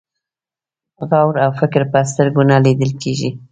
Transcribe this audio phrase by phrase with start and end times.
[1.07, 3.29] غور او فکر په سترګو نه لیدل کېږي.